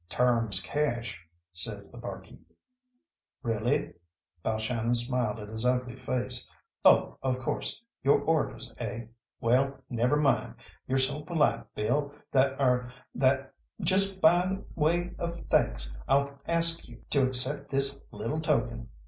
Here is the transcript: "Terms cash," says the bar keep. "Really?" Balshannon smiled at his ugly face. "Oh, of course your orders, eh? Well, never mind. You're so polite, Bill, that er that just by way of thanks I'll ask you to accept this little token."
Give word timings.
"Terms 0.09 0.63
cash," 0.63 1.27
says 1.53 1.91
the 1.91 1.99
bar 1.99 2.21
keep. 2.21 2.41
"Really?" 3.43 3.93
Balshannon 4.43 4.95
smiled 4.95 5.37
at 5.37 5.47
his 5.49 5.63
ugly 5.63 5.95
face. 5.95 6.51
"Oh, 6.83 7.19
of 7.21 7.37
course 7.37 7.83
your 8.03 8.19
orders, 8.19 8.73
eh? 8.79 9.05
Well, 9.41 9.77
never 9.91 10.17
mind. 10.17 10.55
You're 10.87 10.97
so 10.97 11.21
polite, 11.21 11.71
Bill, 11.75 12.11
that 12.31 12.59
er 12.59 12.91
that 13.13 13.53
just 13.79 14.19
by 14.21 14.63
way 14.73 15.13
of 15.19 15.35
thanks 15.51 15.95
I'll 16.07 16.41
ask 16.47 16.87
you 16.87 17.03
to 17.11 17.27
accept 17.27 17.69
this 17.69 18.03
little 18.09 18.39
token." 18.41 18.89